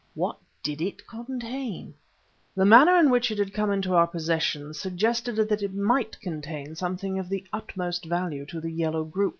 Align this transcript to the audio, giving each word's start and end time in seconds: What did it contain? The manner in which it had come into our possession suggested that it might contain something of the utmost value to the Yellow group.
What 0.15 0.37
did 0.63 0.81
it 0.81 1.05
contain? 1.05 1.93
The 2.55 2.65
manner 2.65 2.97
in 2.97 3.11
which 3.11 3.29
it 3.29 3.37
had 3.37 3.53
come 3.53 3.69
into 3.69 3.93
our 3.93 4.07
possession 4.07 4.73
suggested 4.73 5.35
that 5.35 5.61
it 5.61 5.75
might 5.75 6.19
contain 6.21 6.73
something 6.73 7.19
of 7.19 7.29
the 7.29 7.45
utmost 7.53 8.05
value 8.05 8.47
to 8.47 8.59
the 8.59 8.71
Yellow 8.71 9.03
group. 9.03 9.29